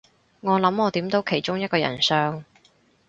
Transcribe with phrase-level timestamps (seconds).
[0.39, 2.43] 我諗我點到其中一個人相